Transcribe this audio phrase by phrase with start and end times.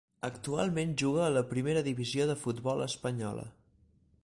[0.27, 3.47] Actualment juga a la Primera Divisió de futbol espanyola.